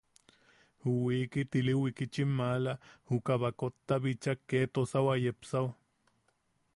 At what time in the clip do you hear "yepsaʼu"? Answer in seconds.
5.23-5.69